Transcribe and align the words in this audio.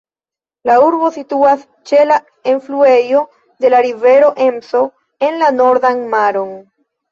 La 0.69 0.77
urbo 0.83 1.09
situas 1.17 1.65
ĉe 1.91 1.99
la 2.13 2.17
enfluejo 2.55 3.21
de 3.67 3.73
la 3.75 3.83
rivero 3.89 4.33
Emso 4.49 4.85
en 5.31 5.41
la 5.45 5.53
Nordan 5.61 6.05
Maron. 6.19 6.61